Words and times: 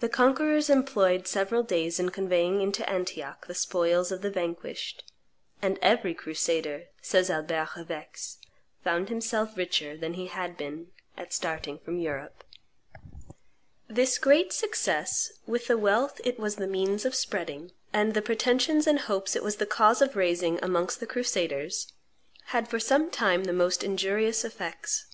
The 0.00 0.10
conquerors 0.10 0.68
employed 0.68 1.26
several 1.26 1.62
days 1.62 1.98
in 1.98 2.10
conveying 2.10 2.60
into 2.60 2.86
Antioch 2.86 3.46
the 3.46 3.54
spoils 3.54 4.12
of 4.12 4.20
the 4.20 4.28
vanquished; 4.30 5.10
and 5.62 5.78
"every 5.80 6.12
crusader," 6.12 6.88
says 7.00 7.30
Albert 7.30 7.70
of 7.76 7.90
Aix, 7.90 8.36
"found 8.84 9.08
himself 9.08 9.56
richer 9.56 9.96
than 9.96 10.12
he 10.12 10.26
had 10.26 10.58
been 10.58 10.88
at 11.16 11.32
starting 11.32 11.78
from 11.78 11.96
Europe." 11.96 12.44
This 13.88 14.18
great 14.18 14.52
success, 14.52 15.32
with 15.46 15.66
the 15.66 15.78
wealth 15.78 16.20
it 16.24 16.38
was 16.38 16.56
the 16.56 16.66
means 16.66 17.06
of 17.06 17.14
spreading, 17.14 17.70
and 17.90 18.12
the 18.12 18.20
pretensions 18.20 18.86
and 18.86 18.98
hopes 18.98 19.34
it 19.34 19.42
was 19.42 19.56
the 19.56 19.64
cause 19.64 20.02
of 20.02 20.14
raising 20.14 20.62
amongst 20.62 21.00
the 21.00 21.06
crusaders, 21.06 21.90
had 22.48 22.68
for 22.68 22.78
some 22.78 23.10
time 23.10 23.44
the 23.44 23.54
most 23.54 23.82
injurious 23.82 24.44
effects. 24.44 25.06